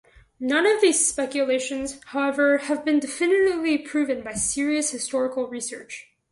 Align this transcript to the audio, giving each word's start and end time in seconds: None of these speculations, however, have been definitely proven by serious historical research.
None 0.39 0.65
of 0.65 0.81
these 0.81 1.07
speculations, 1.07 2.01
however, 2.05 2.57
have 2.57 2.83
been 2.83 2.99
definitely 2.99 3.77
proven 3.77 4.23
by 4.23 4.33
serious 4.33 4.89
historical 4.89 5.47
research. 5.47 6.07